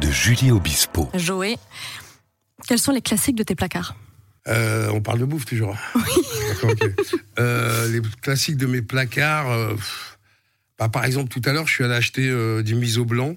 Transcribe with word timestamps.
de 0.00 0.10
Julie 0.10 0.50
Obispo. 0.50 1.08
Joé, 1.14 1.56
quels 2.66 2.78
sont 2.78 2.92
les 2.92 3.00
classiques 3.02 3.36
de 3.36 3.42
tes 3.42 3.54
placards 3.54 3.96
Euh, 4.46 4.88
on 4.92 5.00
parle 5.00 5.18
de 5.20 5.24
bouffe 5.24 5.44
toujours. 5.46 5.76
Euh, 7.38 7.88
les 7.92 8.00
classiques 8.20 8.56
de 8.56 8.66
mes 8.66 8.82
placards. 8.82 9.50
euh, 9.50 9.74
bah, 10.78 10.88
par 10.88 11.04
exemple, 11.04 11.28
tout 11.28 11.42
à 11.44 11.52
l'heure, 11.52 11.66
je 11.68 11.74
suis 11.74 11.84
allé 11.84 11.94
acheter 11.94 12.28
euh, 12.28 12.62
du 12.62 12.74
miso 12.74 13.04
blanc. 13.04 13.36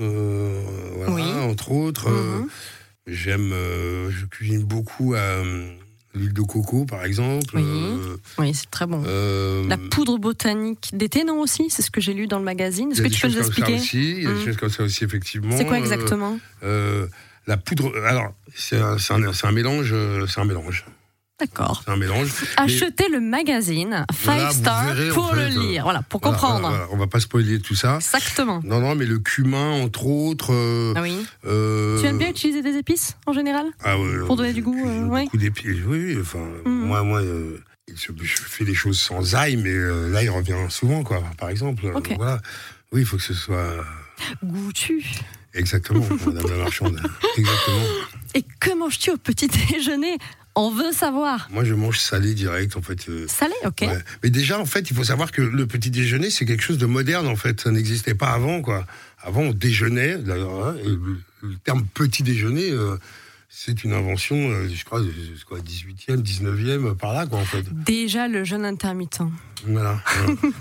euh, 0.00 0.62
voilà, 0.96 1.12
Oui. 1.14 1.22
entre 1.50 1.72
autres. 1.72 2.08
Euh, 2.08 2.40
Mhm. 2.40 2.48
J'aime, 3.08 3.50
euh, 3.52 4.10
je 4.10 4.26
cuisine 4.26 4.64
beaucoup 4.64 5.14
à 5.14 5.18
euh, 5.18 5.72
l'huile 6.16 6.32
de 6.32 6.42
coco, 6.42 6.84
par 6.84 7.04
exemple. 7.04 7.54
Oui. 7.54 7.62
Euh, 7.64 8.16
Oui, 8.38 8.52
c'est 8.54 8.70
très 8.70 8.86
bon. 8.86 9.02
euh, 9.06 9.66
La 9.68 9.76
poudre 9.76 10.18
botanique 10.18 10.90
d'été, 10.92 11.24
non 11.24 11.40
aussi 11.40 11.70
C'est 11.70 11.82
ce 11.82 11.90
que 11.90 12.00
j'ai 12.00 12.14
lu 12.14 12.26
dans 12.26 12.38
le 12.38 12.44
magazine. 12.44 12.90
Est-ce 12.92 13.02
que 13.02 13.08
tu 13.08 13.20
peux 13.20 13.28
nous 13.28 13.38
expliquer 13.38 13.76
Il 13.94 14.22
y 14.22 14.26
a 14.26 14.32
des 14.32 14.44
choses 14.44 14.56
comme 14.56 14.70
ça 14.70 14.82
aussi, 14.82 15.04
effectivement. 15.04 15.56
C'est 15.56 15.64
quoi 15.66 15.76
Euh, 15.76 15.80
exactement? 15.80 16.38
euh, 16.64 17.06
La 17.46 17.56
poudre. 17.56 17.92
Alors, 18.06 18.32
c'est 18.54 18.76
un, 18.78 18.96
un- 19.10 19.32
un 19.42 19.52
mélange. 19.52 19.94
C'est 20.28 20.40
un 20.40 20.44
mélange. 20.44 20.84
D'accord. 21.38 21.82
C'est 21.84 21.90
un 21.92 21.96
mélange. 21.96 22.28
Achetez 22.56 23.08
le 23.10 23.20
magazine 23.20 24.06
Five 24.12 24.52
Star 24.52 24.86
verrez, 24.94 25.10
pour 25.10 25.30
fait, 25.34 25.50
le 25.50 25.56
euh, 25.58 25.60
lire. 25.68 25.82
Voilà, 25.82 26.00
pour 26.02 26.20
Voilà, 26.22 26.36
comprendre. 26.38 26.68
voilà. 26.70 26.86
On 26.92 26.96
va 26.96 27.06
pas 27.06 27.20
spoiler 27.20 27.60
tout 27.60 27.74
ça. 27.74 27.96
Exactement. 27.96 28.62
Non, 28.64 28.80
non, 28.80 28.94
mais 28.94 29.04
le 29.04 29.18
cumin, 29.18 29.82
entre 29.82 30.06
autres. 30.06 30.54
euh, 30.54 30.94
Ah 30.96 31.02
oui. 31.02 31.26
euh, 31.46 32.00
Tu 32.00 32.06
aimes 32.06 32.16
bien 32.18 32.30
utiliser 32.30 32.62
des 32.62 32.76
épices 32.78 33.16
en 33.26 33.34
général 33.34 33.66
ah, 33.84 33.98
ouais, 33.98 34.18
pour 34.26 34.36
donner 34.36 34.54
du 34.54 34.62
goût, 34.62 34.88
euh, 34.88 35.04
ouais. 35.08 35.24
Beaucoup 35.24 35.36
d'épices. 35.36 35.66
Oui, 35.86 36.14
oui. 36.14 36.18
Enfin, 36.20 36.38
Mhm. 36.64 36.86
moi, 36.86 37.02
moi 37.02 37.20
je, 37.22 38.06
fais 38.24 38.64
des 38.64 38.74
choses 38.74 38.98
sans 38.98 39.34
ail, 39.34 39.56
mais 39.58 39.68
euh, 39.74 40.08
là, 40.10 40.22
il 40.22 40.30
revient 40.30 40.56
souvent, 40.70 41.02
quoi. 41.04 41.22
Par 41.36 41.50
exemple. 41.50 41.84
euh, 41.84 41.92
Ok. 41.96 42.14
Voilà. 42.16 42.40
Oui, 42.92 43.00
il 43.02 43.06
faut 43.06 43.18
que 43.18 43.22
ce 43.22 43.34
soit. 43.34 43.84
Goûtu. 44.42 45.04
Exactement, 45.52 46.06
Madame 46.26 46.48
la 46.50 46.56
Marchande. 46.64 46.98
Exactement. 47.36 47.84
Et 48.34 48.42
que 48.60 48.74
manges-tu 48.74 49.10
au 49.10 49.16
petit 49.18 49.48
déjeuner 49.70 50.16
On 50.58 50.70
veut 50.70 50.90
savoir. 50.92 51.48
Moi, 51.52 51.64
je 51.64 51.74
mange 51.74 51.98
salé 51.98 52.32
direct, 52.34 52.76
en 52.76 52.82
fait. 52.82 53.08
euh, 53.10 53.26
Salé, 53.28 53.52
ok. 53.66 53.82
Ouais. 53.82 53.98
Mais 54.22 54.30
déjà, 54.30 54.58
en 54.58 54.64
fait, 54.64 54.90
il 54.90 54.96
faut 54.96 55.04
savoir 55.04 55.30
que 55.30 55.42
le 55.42 55.66
petit 55.66 55.90
déjeuner, 55.90 56.30
c'est 56.30 56.46
quelque 56.46 56.62
chose 56.62 56.78
de 56.78 56.86
moderne, 56.86 57.26
en 57.26 57.36
fait. 57.36 57.60
Ça 57.60 57.70
n'existait 57.70 58.14
pas 58.14 58.30
avant, 58.32 58.62
quoi. 58.62 58.86
Avant, 59.22 59.42
on 59.42 59.52
déjeunait. 59.52 60.14
hein, 60.14 60.74
le, 61.42 61.56
terme 61.62 61.84
petit 61.92 62.22
déjeuner, 62.22 62.70
euh, 62.70 62.96
c'est 63.50 63.84
une 63.84 63.92
invention, 63.92 64.36
euh, 64.50 64.68
je 64.74 64.82
crois, 64.84 65.00
de- 65.00 65.12
c'est 65.36 65.44
quoi, 65.44 65.60
18e, 65.60 66.22
19e, 66.22 66.94
par 66.96 67.12
là, 67.12 67.26
quoi, 67.26 67.38
en 67.38 67.44
fait. 67.44 67.64
Déjà 67.84 68.26
le 68.26 68.42
jeûne 68.44 68.64
intermittent. 68.64 69.20
Voilà. 69.66 70.00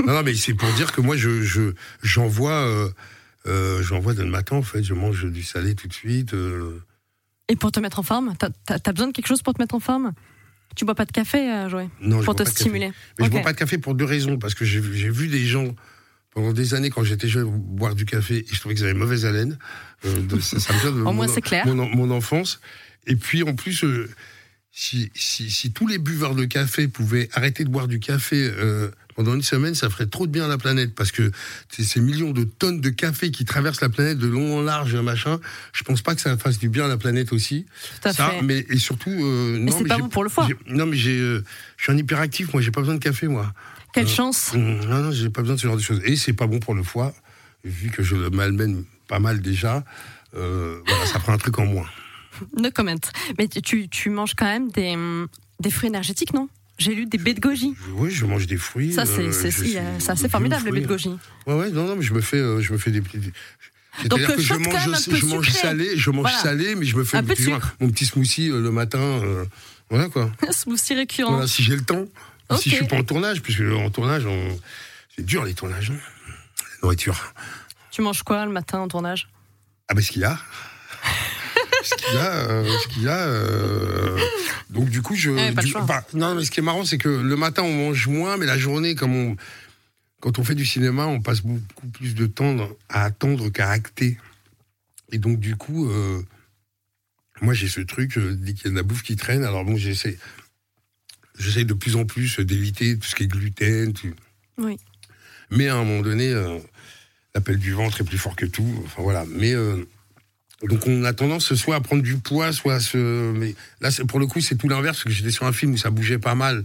non, 0.06 0.14
non, 0.14 0.24
mais 0.24 0.34
c'est 0.36 0.54
pour 0.56 0.70
dire 0.74 0.92
que 0.92 1.00
moi, 1.02 1.16
je, 1.16 1.42
je, 1.42 1.72
j'envoie, 2.04 2.52
euh, 2.68 2.90
euh, 3.48 3.82
j'envoie 3.82 4.14
dès 4.14 4.24
le 4.24 4.30
matin, 4.30 4.58
en 4.58 4.62
fait. 4.62 4.84
Je 4.84 4.94
mange 4.94 5.26
du 5.26 5.42
salé 5.44 5.74
tout 5.76 5.88
de 5.88 5.94
suite. 5.94 6.34
euh. 6.34 6.82
Et 7.50 7.56
pour 7.56 7.72
te 7.72 7.80
mettre 7.80 8.00
en 8.00 8.04
forme, 8.04 8.34
t'as 8.40 8.50
as, 8.70 8.92
besoin 8.94 9.08
de 9.08 9.14
quelque 9.14 9.28
chose 9.28 9.42
pour 9.42 9.54
te 9.54 9.62
mettre 9.62 9.76
en 9.76 9.80
forme? 9.80 10.14
Tu 10.76 10.84
bois 10.84 10.96
pas 10.96 11.06
de 11.06 11.12
café, 11.12 11.38
euh, 11.52 11.70
Joël 11.70 11.90
Non, 12.02 12.20
je 12.20 12.26
Pour 12.26 12.36
te 12.36 12.44
stimuler. 12.44 12.88
Mais 12.88 12.94
je 13.20 13.24
Ok. 13.26 13.32
bois 13.32 13.42
pas 13.42 13.54
de 13.54 13.58
café 13.58 13.78
pour 13.78 13.94
deux 13.96 14.04
raisons. 14.06 14.38
Parce 14.38 14.56
que 14.56 14.66
j'ai 14.66 14.80
vu 14.82 15.28
des 15.28 15.46
gens, 15.46 15.76
pendant 16.32 16.54
des 16.54 16.74
années, 16.74 16.90
quand 16.90 17.04
j'étais 17.04 17.28
jeune, 17.28 17.46
boire 17.50 17.96
du 17.96 18.06
café, 18.06 18.40
et 18.40 18.54
je 18.54 18.60
trouvais 18.60 18.76
qu'ils 18.76 18.84
avaient 18.84 18.94
mauvaise 18.94 19.26
haleine. 19.26 19.58
Euh, 20.06 20.22
de- 20.22 20.40
ça, 20.40 20.60
ça 20.60 20.74
me 20.74 20.80
vient 20.80 20.92
de 20.92 21.02
Au 21.02 21.14
moins, 21.14 21.28
mon, 21.28 21.34
c'est 21.34 21.42
clair. 21.42 21.66
Mon, 21.68 21.88
mon 21.88 22.12
enfance. 22.12 22.60
Et 23.08 23.16
puis, 23.16 23.44
en 23.44 23.54
plus, 23.56 23.84
euh, 23.84 24.10
si, 24.72 25.12
si, 25.14 25.50
si 25.52 25.72
tous 25.72 25.88
les 25.88 26.00
buveurs 26.00 26.36
de 26.36 26.46
café 26.46 26.88
pouvaient 26.88 27.30
arrêter 27.34 27.64
de 27.64 27.70
boire 27.70 27.88
du 27.88 28.00
café 28.00 28.50
euh, 28.58 28.90
pendant 29.16 29.34
une 29.34 29.42
semaine, 29.42 29.76
ça 29.76 29.90
ferait 29.90 30.06
trop 30.08 30.28
de 30.28 30.32
bien 30.32 30.46
à 30.46 30.48
la 30.48 30.58
planète. 30.58 30.94
Parce 30.94 31.12
que 31.12 31.32
c'est 31.70 31.84
ces 31.84 32.00
millions 32.02 32.32
de 32.32 32.44
tonnes 32.44 32.82
de 32.82 32.90
café 32.90 33.32
qui 33.32 33.46
traversent 33.46 33.82
la 33.82 33.90
planète 33.90 34.18
de 34.18 34.28
long 34.28 34.58
en 34.58 34.62
large, 34.62 34.96
machin, 34.96 35.40
je 35.74 35.84
pense 35.84 36.02
pas 36.02 36.16
que 36.16 36.22
ça 36.22 36.38
fasse 36.38 36.60
du 36.60 36.70
bien 36.70 36.86
à 36.86 36.88
la 36.88 36.98
planète 36.98 37.32
aussi. 37.34 37.66
Tout 38.02 38.10
à 38.10 38.14
ça, 38.14 38.30
fait. 38.30 38.42
mais 38.42 38.66
et 38.70 38.78
surtout. 38.78 39.10
euh, 39.12 39.58
Mais 39.60 39.72
non, 39.72 39.78
c'est 39.80 39.86
pas 39.88 39.98
bon 39.98 40.10
pour 40.10 40.24
le 40.24 40.30
foie. 40.30 40.48
Non, 40.68 40.86
mais 40.86 40.98
j'ai, 40.98 41.18
euh, 41.20 41.44
je 41.78 41.84
suis 41.84 41.92
un 41.94 41.98
hyperactif, 41.98 42.54
moi, 42.54 42.62
j'ai 42.62 42.72
pas 42.72 42.82
besoin 42.82 42.96
de 42.96 43.00
café, 43.04 43.28
moi. 43.28 43.54
Quelle 43.94 44.06
Euh, 44.06 44.10
chance 44.10 44.52
Mmh, 44.54 44.86
Non, 44.90 45.02
non, 45.04 45.12
j'ai 45.12 45.30
pas 45.30 45.42
besoin 45.42 45.56
de 45.56 45.62
ce 45.62 45.68
genre 45.68 45.78
de 45.78 45.82
choses. 45.82 46.02
Et 46.04 46.16
c'est 46.18 46.34
pas 46.34 46.48
bon 46.48 46.60
pour 46.60 46.76
le 46.76 46.84
foie, 46.84 47.14
vu 47.64 47.90
que 47.90 48.04
je 48.04 48.16
le 48.16 48.30
malmène 48.30 48.84
pas 49.08 49.20
mal 49.20 49.40
déjà. 49.42 49.86
Euh, 50.36 50.80
voilà, 50.86 51.06
ça 51.06 51.20
prend 51.20 51.32
un 51.34 51.38
truc 51.38 51.58
en 51.60 51.66
moins. 51.66 51.88
No 52.58 52.70
comment. 52.76 52.94
Mais 53.38 53.48
tu- 53.48 53.88
tu, 53.88 54.10
manges 54.10 54.34
quand 54.36 54.44
même 54.46 54.70
des, 54.70 54.96
hum, 54.96 55.28
des 55.62 55.72
fruits 55.72 55.88
énergétiques, 55.88 56.34
non? 56.34 56.50
J'ai 56.78 56.94
lu 56.94 57.06
des 57.06 57.18
baies 57.18 57.34
de 57.34 57.40
goji. 57.40 57.74
Oui, 57.94 58.12
je 58.12 58.26
mange 58.26 58.48
des 58.48 58.58
fruits. 58.58 58.92
Ça, 58.94 59.06
c'est 59.06 59.22
euh, 59.28 59.32
c'est 60.00 60.10
assez 60.12 60.28
formidable, 60.30 60.66
le 60.66 60.72
fruits. 60.72 60.82
baies 60.82 60.88
de 60.88 60.92
goji. 60.92 61.10
Ouais, 61.48 61.54
ouais, 61.56 61.70
non, 61.72 61.86
non, 61.86 61.96
mais 61.96 62.02
je 62.04 62.14
me 62.14 62.22
fais, 62.22 62.38
euh, 62.38 62.60
je 62.62 62.74
me 62.74 62.78
fais 62.78 62.92
des 62.92 63.02
petits. 63.02 63.20
C'est-à-dire 64.02 64.30
euh, 64.30 64.36
que 64.36 64.42
je 64.42 64.54
mange, 64.56 64.76
un 64.76 65.16
je 65.16 65.26
mange 65.26 65.50
salé, 65.52 65.96
je 65.96 66.10
mange 66.10 66.24
Voilà. 66.24 66.38
salé, 66.40 66.76
mais 66.76 66.86
je 66.86 66.98
me 66.98 67.06
fais 67.06 67.16
Un 67.18 67.22
mon 67.80 67.90
petit 67.90 68.06
smoothie 68.06 68.50
euh, 68.50 68.60
le 68.60 68.72
matin. 68.72 69.00
euh, 69.00 69.46
voilà 69.90 70.10
quoi. 70.10 70.30
Smoothie 70.52 70.96
récurrent. 70.96 71.32
Voilà, 71.32 71.48
si 71.48 71.64
j'ai 71.64 71.76
le 71.78 71.84
temps. 71.84 72.06
Si 72.60 72.70
je 72.70 72.76
suis 72.76 72.88
pas 72.88 72.98
en 72.98 73.04
tournage, 73.04 73.42
puisque 73.42 73.62
en 73.62 73.90
tournage, 73.90 74.26
on... 74.26 74.60
c'est 75.16 75.26
dur 75.26 75.46
les 75.46 75.54
tournages. 75.54 75.92
hein. 75.92 75.98
La 76.60 76.66
nourriture. 76.84 77.34
Tu 77.92 78.02
manges 78.02 78.22
quoi 78.24 78.46
le 78.46 78.52
matin 78.52 78.80
en 78.80 78.88
tournage? 78.90 79.30
Ah 79.88 79.94
ben 79.94 80.02
ce 80.02 80.12
qu'il 80.12 80.24
y 80.24 80.26
a. 80.26 80.38
ce 81.84 81.96
qu'il 81.96 82.14
y 82.16 82.18
a, 82.18 82.32
euh, 82.32 82.78
ce 82.80 82.88
qu'il 82.90 83.04
y 83.04 83.08
a. 83.08 83.18
euh, 83.18 84.10
Donc 84.10 84.15
coup, 85.06 85.16
je. 85.16 85.30
Le 85.32 85.54
du- 85.62 85.74
bah, 85.88 86.06
non, 86.14 86.36
mais 86.36 86.44
ce 86.44 86.52
qui 86.52 86.60
est 86.60 86.64
marrant, 86.64 86.84
c'est 86.86 86.98
que 86.98 87.10
le 87.10 87.36
matin 87.36 87.62
on 87.64 87.74
mange 87.74 88.08
moins, 88.08 88.38
mais 88.38 88.46
la 88.46 88.58
journée, 88.58 88.96
comme 88.96 89.16
on, 89.16 89.36
quand 90.20 90.40
on 90.40 90.44
fait 90.44 90.56
du 90.56 90.66
cinéma, 90.66 91.06
on 91.06 91.22
passe 91.22 91.42
beaucoup 91.42 91.88
plus 91.88 92.16
de 92.16 92.26
temps 92.26 92.58
à 92.90 93.04
attendre 93.06 93.50
qu'à 93.50 93.70
acter. 93.70 94.18
Et 95.12 95.18
donc 95.20 95.40
du 95.40 95.56
coup, 95.56 95.90
euh, 95.90 96.22
moi 97.42 97.54
j'ai 97.54 97.68
ce 97.68 97.82
truc, 97.82 98.18
euh, 98.18 98.34
dès 98.36 98.54
qu'il 98.54 98.66
y 98.66 98.68
a 98.68 98.72
de 98.72 98.76
la 98.76 98.84
bouffe 98.84 99.04
qui 99.04 99.16
traîne, 99.16 99.44
alors 99.44 99.64
bon, 99.64 99.78
j'essaie, 99.78 100.18
j'essaie 101.38 101.66
de 101.66 101.74
plus 101.74 101.96
en 101.96 102.06
plus 102.06 102.40
d'éviter 102.40 102.98
tout 102.98 103.08
ce 103.08 103.16
qui 103.16 103.24
est 103.24 103.28
gluten. 103.28 103.94
tout- 103.94 104.14
Oui. 104.58 104.78
Mais 105.52 105.68
à 105.68 105.76
un 105.76 105.84
moment 105.84 106.02
donné, 106.02 106.30
euh, 106.32 106.58
l'appel 107.36 107.58
du 107.60 107.72
ventre 107.74 108.02
est 108.02 108.04
plus 108.06 108.18
fort 108.18 108.36
que 108.36 108.46
tout. 108.48 108.82
Enfin 108.86 109.04
voilà. 109.04 109.26
Mais 109.30 109.54
euh, 109.54 109.86
donc 110.64 110.88
on 110.88 111.04
a 111.04 111.14
tendance 111.14 111.54
soit 111.56 111.76
à 111.76 111.82
prendre 111.82 112.02
du 112.02 112.18
poids, 112.18 112.52
soit 112.54 112.76
à 112.76 112.80
se. 112.80 113.32
Mais 113.34 113.56
là, 113.82 113.90
pour 114.08 114.20
le 114.20 114.28
coup, 114.28 114.40
c'est 114.42 114.56
tout 114.56 114.70
l'inverse 114.70 114.98
parce 114.98 115.04
que 115.04 115.10
j'étais 115.12 115.32
sur 115.32 115.46
un 115.46 115.52
film 115.52 115.74
où 115.74 115.78
ça 115.78 115.90
bougeait 115.90 116.18
pas 116.20 116.36
mal. 116.36 116.64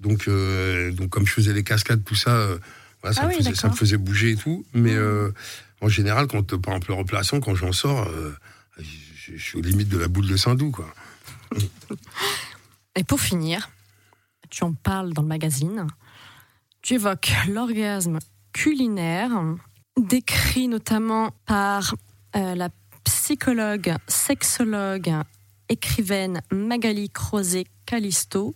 Donc, 0.00 0.28
euh, 0.28 0.90
donc 0.92 1.10
comme 1.10 1.26
je 1.26 1.32
faisais 1.32 1.52
les 1.52 1.62
cascades, 1.64 2.02
tout 2.04 2.14
ça, 2.14 2.30
euh, 2.36 2.58
voilà, 3.02 3.14
ça, 3.14 3.22
Ah 3.22 3.26
me 3.26 3.30
oui, 3.30 3.36
faisait, 3.38 3.54
ça 3.54 3.68
me 3.68 3.74
faisait 3.74 3.96
bouger 3.96 4.32
et 4.32 4.36
tout. 4.36 4.64
Mais 4.74 4.92
Mhm. 4.92 4.98
euh, 4.98 5.30
en 5.80 5.88
général, 5.88 6.26
quand 6.26 6.42
par 6.60 6.74
exemple 6.74 6.88
le 6.88 6.94
remplaçant, 6.94 7.40
quand 7.40 7.54
j'en 7.54 7.72
sors, 7.72 8.10
je, 8.78 9.36
suis 9.36 9.58
aux 9.58 9.62
limites 9.62 9.88
de 9.88 9.98
la 9.98 10.08
boule 10.08 10.26
de 10.26 10.36
Saint-Doux, 10.36 10.70
quoi. 10.70 10.92
Et 12.94 13.04
pour 13.04 13.20
finir, 13.20 13.68
tu 14.50 14.64
en 14.64 14.72
parles 14.72 15.12
dans 15.12 15.22
le 15.22 15.28
magazine. 15.28 15.86
Tu 16.82 16.94
évoques 16.94 17.30
l'orgasme 17.48 18.18
culinaire, 18.52 19.30
décrit 20.00 20.68
notamment 20.68 21.32
par 21.44 21.94
la 22.34 22.68
psychologue, 23.30 23.92
sexologue, 24.06 25.10
écrivaine 25.68 26.40
Magali 26.52 27.10
Crozet-Calisto. 27.10 28.54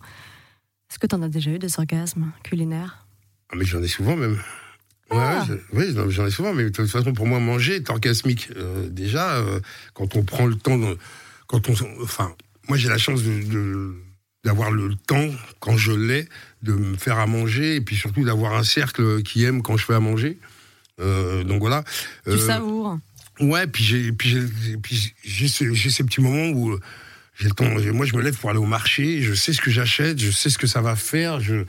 Est-ce 0.89 0.97
que 0.97 1.07
tu 1.07 1.13
en 1.15 1.21
as 1.23 1.27
déjà 1.27 1.51
eu 1.51 1.59
des 1.59 1.77
orgasmes 1.77 2.31
culinaires? 2.41 3.05
Ah, 3.51 3.55
mais 3.57 3.65
j'en 3.65 3.83
ai 3.83 3.89
souvent 3.89 4.15
même. 4.15 4.39
Ah. 5.09 5.43
ouais, 5.49 5.57
je- 5.73 5.77
oui, 5.77 6.11
j'en 6.13 6.25
ai 6.25 6.31
souvent, 6.31 6.53
mais 6.53 6.63
de 6.63 6.69
toute 6.69 6.87
façon, 6.87 7.11
pour 7.11 7.27
moi, 7.27 7.41
manger 7.41 7.75
est 7.75 7.89
orgasmique. 7.89 8.47
Euh, 8.55 8.87
déjà, 8.87 9.35
euh, 9.39 9.59
quand 9.93 10.15
on 10.15 10.23
prend 10.23 10.45
le 10.45 10.55
temps, 10.55 10.77
de- 10.77 10.97
quand 11.47 11.69
on, 11.69 11.73
enfin, 12.01 12.33
moi 12.69 12.77
j'ai 12.77 12.87
la 12.87 12.97
chance 12.97 13.23
de, 13.23 13.43
de- 13.43 13.93
d'avoir 14.45 14.71
le 14.71 14.95
temps, 14.95 15.27
quand 15.59 15.75
je 15.75 15.91
l'ai, 15.91 16.29
de 16.63 16.71
me 16.71 16.95
faire 16.95 17.19
à 17.19 17.27
manger, 17.27 17.75
et 17.75 17.81
puis 17.81 17.97
surtout 17.97 18.23
d'avoir 18.23 18.53
un 18.53 18.63
cercle 18.63 19.21
qui 19.23 19.43
aime 19.43 19.63
quand 19.63 19.75
je 19.75 19.83
fais 19.83 19.95
à 19.95 19.99
manger. 19.99 20.39
Euh, 21.01 21.43
donc 21.43 21.59
voilà. 21.59 21.83
Tu 22.23 22.29
Euh, 22.31 22.37
savoures 22.47 22.97
Ouais, 23.41 23.67
puis 23.67 23.83
j'ai, 23.83 24.11
puis 24.11 24.29
j'ai, 24.29 24.77
puis 24.77 25.13
j'ai, 25.23 25.47
ce- 25.47 25.73
j'ai 25.73 25.89
ces 25.89 26.03
petits 26.03 26.21
moments 26.21 26.49
où 26.49 26.71
euh, 26.71 26.79
j'ai 27.39 27.45
le 27.47 27.51
temps. 27.55 27.65
Moi, 27.93 28.05
je 28.05 28.15
me 28.15 28.21
lève 28.21 28.37
pour 28.37 28.49
aller 28.49 28.59
au 28.59 28.65
marché, 28.65 29.21
je 29.21 29.33
sais 29.33 29.51
ce 29.53 29.61
que 29.61 29.71
j'achète, 29.71 30.19
je 30.19 30.29
sais 30.31 30.49
ce 30.49 30.57
que 30.57 30.67
ça 30.67 30.81
va 30.81 30.95
faire, 30.95 31.39
je, 31.39 31.65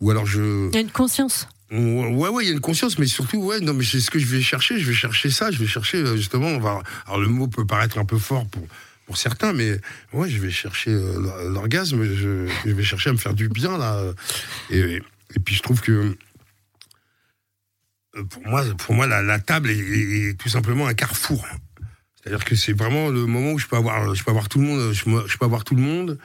ou 0.00 0.10
alors 0.10 0.26
je. 0.26 0.68
Il 0.70 0.74
y 0.74 0.78
a 0.78 0.80
une 0.80 0.90
conscience. 0.90 1.46
Ouais, 1.72 2.28
ouais, 2.28 2.44
il 2.44 2.48
y 2.48 2.50
a 2.50 2.54
une 2.54 2.60
conscience, 2.60 2.98
mais 2.98 3.06
surtout, 3.06 3.36
ouais, 3.44 3.60
non, 3.60 3.74
mais 3.74 3.84
c'est 3.84 4.00
ce 4.00 4.10
que 4.10 4.18
je 4.18 4.26
vais 4.26 4.40
chercher. 4.42 4.80
Je 4.80 4.86
vais 4.86 4.94
chercher 4.94 5.30
ça. 5.30 5.50
Je 5.52 5.58
vais 5.58 5.68
chercher 5.68 5.98
euh, 5.98 6.16
justement. 6.16 6.48
On 6.48 6.58
va. 6.58 6.80
Alors 7.06 7.20
le 7.20 7.28
mot 7.28 7.46
peut 7.46 7.64
paraître 7.64 7.98
un 7.98 8.04
peu 8.04 8.18
fort 8.18 8.46
pour 8.46 8.66
pour 9.06 9.16
certains, 9.16 9.52
mais 9.52 9.78
ouais, 10.12 10.28
je 10.30 10.38
vais 10.38 10.50
chercher 10.50 10.90
euh, 10.92 11.20
l'or- 11.20 11.42
l'orgasme. 11.50 12.02
Je, 12.04 12.46
je 12.64 12.70
vais 12.72 12.82
chercher 12.84 13.10
à 13.10 13.12
me 13.12 13.18
faire 13.18 13.34
du 13.34 13.48
bien 13.48 13.76
là. 13.76 14.00
Et, 14.70 14.78
et 15.34 15.38
puis 15.44 15.54
je 15.54 15.62
trouve 15.62 15.80
que 15.80 16.16
pour 18.28 18.46
moi, 18.46 18.64
pour 18.78 18.94
moi, 18.94 19.06
la, 19.06 19.22
la 19.22 19.38
table 19.38 19.70
est, 19.70 19.78
est- 19.78 20.28
est 20.30 20.34
tout 20.34 20.48
simplement 20.48 20.86
un 20.86 20.94
carrefour. 20.94 21.46
C'est-à-dire 22.22 22.44
que 22.44 22.54
c'est 22.54 22.72
vraiment 22.72 23.08
le 23.08 23.24
moment 23.26 23.52
où 23.52 23.58
je 23.58 23.66
peux 23.66 23.76
avoir, 23.76 24.14
je 24.14 24.22
peux 24.24 24.30
avoir 24.30 24.48
tout 24.48 24.60
le 24.60 24.66
monde, 24.66 24.92
je, 24.92 25.04
peux 25.04 25.44
avoir 25.44 25.64
tout 25.64 25.74
le 25.74 25.82
monde 25.82 26.18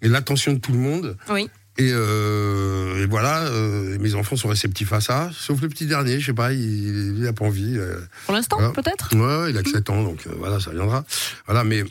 et 0.00 0.08
l'attention 0.08 0.52
de 0.54 0.58
tout 0.58 0.72
le 0.72 0.78
monde. 0.78 1.16
Oui. 1.28 1.50
Et, 1.78 1.90
euh, 1.92 3.02
et 3.02 3.06
voilà, 3.06 3.42
euh, 3.46 3.98
mes 3.98 4.14
enfants 4.14 4.36
sont 4.36 4.48
réceptifs 4.48 4.92
à 4.92 5.00
ça, 5.00 5.30
sauf 5.34 5.60
le 5.62 5.68
petit 5.70 5.86
dernier, 5.86 6.20
je 6.20 6.26
sais 6.26 6.32
pas, 6.34 6.52
il, 6.52 7.18
il 7.18 7.26
a 7.26 7.32
pas 7.32 7.44
envie. 7.46 7.76
euh, 7.78 7.98
Pour 8.26 8.34
l'instant, 8.34 8.56
Voilà. 8.58 8.72
peut-être? 8.72 9.14
Ouais, 9.16 9.50
il 9.50 9.56
a 9.58 9.62
que 9.62 9.70
7 9.70 9.88
ans, 9.90 10.02
donc 10.02 10.26
euh, 10.26 10.34
voilà, 10.38 10.60
ça 10.60 10.70
viendra. 10.70 11.04
Voilà, 11.46 11.64
mais, 11.64 11.84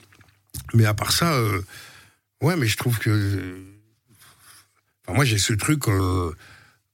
mais 0.75 0.86
à 0.86 0.94
part 0.94 1.12
ça, 1.12 1.33
euh, 1.33 1.62
ouais, 2.42 2.56
mais 2.56 2.68
je 2.68 2.77
trouve 2.77 2.98
que. 3.00 3.09
euh, 3.09 3.57
Enfin, 5.07 5.15
moi, 5.15 5.25
j'ai 5.25 5.39
ce 5.39 5.53
truc, 5.53 5.88
euh, 5.88 6.31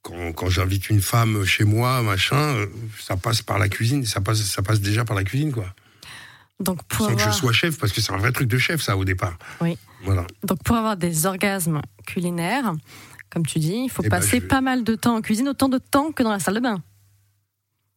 quand, 0.08 0.32
quand 0.34 0.50
j'invite 0.50 0.90
une 0.90 1.02
femme 1.02 1.44
chez 1.46 1.66
moi, 1.66 2.02
machin, 2.02 2.38
euh, 2.56 2.68
ça 3.00 3.18
passe 3.18 3.42
par 3.42 3.60
la 3.60 3.68
cuisine, 3.68 4.06
ça 4.06 4.22
passe, 4.22 4.42
ça 4.44 4.62
passe 4.62 4.80
déjà 4.80 5.04
par 5.04 5.16
la 5.18 5.24
cuisine, 5.24 5.52
quoi. 5.52 5.74
Donc 6.60 6.84
pour, 6.88 7.06
Sans 7.08 7.16
que 7.16 7.22
je 7.22 7.32
sois 7.32 7.52
chef, 7.54 7.78
parce 7.78 7.92
que 7.92 8.02
c'est 8.02 8.12
un 8.14 8.18
vrai 8.18 8.32
truc 8.32 8.48
de 8.48 8.58
chef, 8.58 8.82
ça, 8.82 8.96
au 8.98 9.06
départ. 9.06 9.38
Oui. 9.62 9.78
Voilà. 10.04 10.26
donc 10.44 10.62
pour 10.64 10.76
avoir 10.76 10.96
des 10.96 11.26
orgasmes 11.26 11.82
culinaires, 12.06 12.74
comme 13.32 13.46
tu 13.46 13.60
dis, 13.60 13.84
il 13.86 13.90
faut 13.90 14.04
Eh 14.06 14.10
ben, 14.10 14.18
passer 14.20 14.40
je- 14.40 14.46
pas 14.46 14.62
mal 14.62 14.84
de 14.84 14.96
temps 14.96 15.16
en 15.18 15.22
cuisine, 15.22 15.50
autant 15.50 15.70
de 15.70 15.78
temps 15.80 16.12
que 16.12 16.24
dans 16.24 16.32
la 16.32 16.40
salle 16.40 16.56
de 16.56 16.60
bain. 16.62 16.82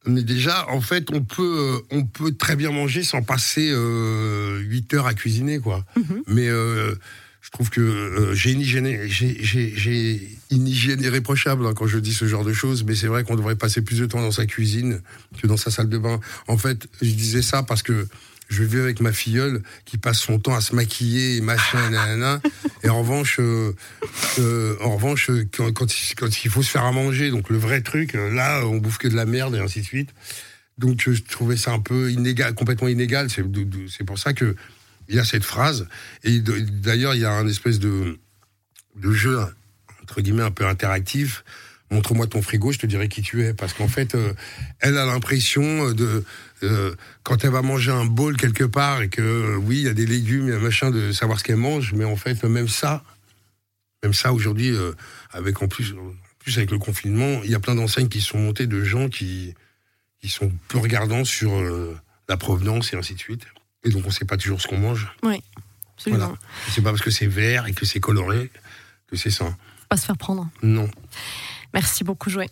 Mais 0.07 0.23
déjà, 0.23 0.67
en 0.71 0.81
fait, 0.81 1.11
on 1.13 1.23
peut, 1.23 1.83
euh, 1.93 1.97
on 1.97 2.05
peut 2.07 2.33
très 2.33 2.57
bien 2.57 2.71
manger 2.71 3.03
sans 3.05 3.23
passer 3.23 3.71
euh, 3.71 4.59
8 4.61 4.95
heures 4.95 5.07
à 5.07 5.13
cuisiner, 5.15 5.59
quoi. 5.61 5.85
Mhm. 5.97 6.23
Mais 6.27 6.49
euh, 6.49 6.95
je 7.43 7.51
trouve 7.51 7.69
que 7.71 7.81
euh, 7.83 8.35
j'ai 8.35 8.53
une 8.53 8.63
hygiène, 8.63 9.07
j'ai- 9.07 10.39
j'ai 10.51 10.57
j'ai 10.57 10.61
une 10.61 10.69
hygiène 10.69 11.01
irréprochable 11.03 11.65
hein, 11.67 11.73
quand 11.75 11.87
je 11.87 11.99
dis 11.99 12.13
ce 12.15 12.27
genre 12.27 12.45
de 12.45 12.53
choses. 12.53 12.85
Mais 12.85 12.95
c'est 12.95 13.07
vrai 13.07 13.25
qu'on 13.25 13.37
devrait 13.37 13.57
passer 13.57 13.83
plus 13.83 13.99
de 14.01 14.07
temps 14.07 14.21
dans 14.21 14.33
sa 14.33 14.47
cuisine 14.47 15.01
que 15.41 15.47
dans 15.47 15.57
sa 15.57 15.71
salle 15.71 15.89
de 15.89 15.99
bain. 15.99 16.21
En 16.49 16.59
fait, 16.59 16.89
je 17.01 17.11
disais 17.11 17.43
ça 17.43 17.63
parce 17.63 17.83
que 17.83 18.09
je 18.49 18.65
vis 18.65 18.81
avec 18.81 19.01
ma 19.01 19.13
filleule 19.13 19.63
qui 19.85 19.97
passe 19.97 20.19
son 20.19 20.41
temps 20.41 20.55
à 20.55 20.61
se 20.61 20.75
maquiller 20.75 21.37
et 21.37 21.41
machin, 21.41 21.89
nanana. 21.91 22.41
Et 22.83 22.89
en 22.89 23.01
revanche, 23.01 23.39
euh, 23.39 23.73
euh, 24.41 24.77
en 24.81 24.97
revanche, 24.97 25.31
quand, 25.57 25.73
quand, 25.73 25.95
il- 25.95 26.15
quand 26.17 26.45
il 26.45 26.51
faut 26.51 26.63
se 26.63 26.71
faire 26.71 26.85
à 26.85 26.91
manger, 26.93 27.31
donc 27.31 27.49
le 27.49 27.59
vrai 27.59 27.81
truc, 27.81 28.15
euh, 28.17 28.31
là, 28.31 28.63
on 28.67 28.79
bouffe 28.79 28.99
que 28.99 29.07
de 29.09 29.15
la 29.15 29.27
merde 29.27 29.55
et 29.55 29.61
ainsi 29.61 29.81
de 29.83 29.87
suite. 29.87 30.11
Donc 30.79 31.01
je 31.07 31.23
trouvais 31.23 31.57
ça 31.57 31.73
un 31.73 31.79
peu 31.79 32.11
inégal, 32.11 32.55
complètement 32.55 32.89
inégal. 32.89 33.29
C'est 33.31 34.05
pour 34.05 34.19
ça 34.19 34.33
que 34.33 34.57
il 35.09 35.15
y 35.15 35.19
a 35.21 35.25
cette 35.25 35.45
phrase. 35.45 35.87
Et 36.25 36.41
d'ailleurs, 36.41 37.15
il 37.15 37.21
y 37.21 37.25
a 37.25 37.33
un 37.33 37.47
espèce 37.47 37.79
de, 37.79 38.19
de 38.97 39.13
jeu 39.13 39.39
entre 40.11 40.21
guillemets 40.23 40.43
un 40.43 40.51
peu 40.51 40.67
interactif. 40.67 41.45
Montre-moi 41.93 42.27
ton 42.27 42.43
frigo, 42.43 42.71
je 42.73 42.79
te 42.79 42.87
dirai 42.87 43.09
qui 43.09 43.23
tu 43.23 43.45
es. 43.45 43.55
Parce 43.55 43.73
qu'en 43.73 43.89
fait, 43.89 44.15
euh, 44.15 44.33
elle 44.81 44.97
a 44.97 45.07
l'impression 45.07 45.93
de 45.93 46.25
euh, 46.63 46.95
quand 47.23 47.45
elle 47.45 47.51
va 47.51 47.63
manger 47.63 47.91
un 47.91 48.05
bol 48.05 48.37
quelque 48.37 48.65
part 48.65 49.03
et 49.03 49.09
que 49.09 49.23
euh, 49.23 49.57
oui, 49.57 49.79
il 49.79 49.85
y 49.85 49.89
a 49.89 49.95
des 49.95 50.07
légumes, 50.07 50.47
il 50.47 50.53
y 50.53 50.57
a 50.57 50.59
machin, 50.59 50.91
de 50.91 51.13
savoir 51.13 51.39
ce 51.39 51.45
qu'elle 51.45 51.57
mange. 51.57 51.93
Mais 51.95 52.05
en 52.05 52.17
fait, 52.17 52.45
même 52.45 52.69
ça, 52.69 53.03
même 54.03 54.15
ça 54.15 54.33
aujourd'hui, 54.33 54.71
euh, 54.71 54.93
avec 55.33 55.63
en 55.63 55.69
plus, 55.69 55.93
en 55.93 56.15
plus 56.39 56.59
avec 56.59 56.71
le 56.71 56.79
confinement, 56.79 57.41
il 57.45 57.51
y 57.51 57.55
a 57.55 57.61
plein 57.61 57.75
d'enseignes 57.75 58.09
qui 58.09 58.21
sont 58.21 58.39
montées 58.39 58.67
de 58.67 58.83
gens 58.85 59.09
qui 59.09 59.55
qui 60.21 60.29
sont 60.29 60.53
peu 60.69 60.79
regardants 60.79 61.25
sur 61.25 61.59
euh, 61.59 61.97
la 62.29 62.37
provenance 62.37 62.93
et 62.93 62.97
ainsi 62.97 63.15
de 63.15 63.21
suite. 63.21 63.47
Et 63.85 63.91
donc 63.91 64.05
on 64.05 64.09
ne 64.09 64.13
sait 64.13 64.27
pas 64.27 64.37
toujours 64.37 64.61
ce 64.61 64.69
qu'on 64.69 64.79
mange. 64.79 65.09
Absolument. 65.97 66.27
Voilà. 66.27 66.39
C'est 66.69 66.83
pas 66.83 66.91
parce 66.91 67.03
que 67.03 67.11
c'est 67.11 67.27
vert 67.27 67.67
et 67.67 67.73
que 67.73 67.87
c'est 67.87 68.01
coloré 68.01 68.51
que 69.11 69.17
c'est 69.17 69.31
ça. 69.31 69.57
Pas 69.91 69.97
se 69.97 70.07
faire 70.07 70.17
prendre. 70.17 70.49
Non. 70.63 70.89
Merci 71.75 72.05
beaucoup, 72.05 72.31
Joël. 72.31 72.49